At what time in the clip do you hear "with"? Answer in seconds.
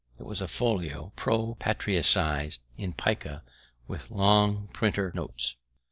3.87-4.09